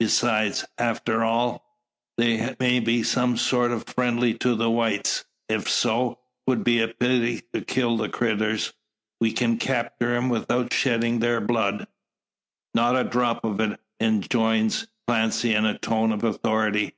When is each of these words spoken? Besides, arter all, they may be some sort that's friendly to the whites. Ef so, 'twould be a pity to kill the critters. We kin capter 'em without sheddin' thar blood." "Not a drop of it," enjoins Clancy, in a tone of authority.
Besides, 0.00 0.64
arter 0.76 1.22
all, 1.22 1.64
they 2.16 2.56
may 2.58 2.80
be 2.80 3.04
some 3.04 3.36
sort 3.36 3.70
that's 3.70 3.92
friendly 3.92 4.34
to 4.38 4.56
the 4.56 4.68
whites. 4.68 5.24
Ef 5.48 5.68
so, 5.68 6.18
'twould 6.44 6.64
be 6.64 6.80
a 6.80 6.88
pity 6.88 7.42
to 7.54 7.60
kill 7.60 7.96
the 7.96 8.08
critters. 8.08 8.72
We 9.20 9.30
kin 9.32 9.56
capter 9.56 10.16
'em 10.16 10.30
without 10.30 10.72
sheddin' 10.72 11.20
thar 11.20 11.40
blood." 11.40 11.86
"Not 12.74 12.96
a 12.96 13.04
drop 13.04 13.44
of 13.44 13.60
it," 13.60 13.78
enjoins 14.00 14.88
Clancy, 15.06 15.54
in 15.54 15.64
a 15.64 15.78
tone 15.78 16.10
of 16.10 16.24
authority. 16.24 16.94